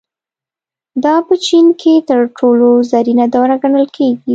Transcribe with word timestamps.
دا 1.03 1.15
په 1.27 1.33
چین 1.45 1.65
کې 1.81 1.93
تر 2.09 2.19
ټولو 2.37 2.67
زرینه 2.91 3.25
دوره 3.35 3.55
ګڼل 3.63 3.85
کېږي. 3.95 4.29